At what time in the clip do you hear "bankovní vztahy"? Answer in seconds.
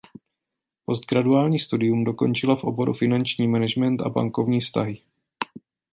4.09-5.01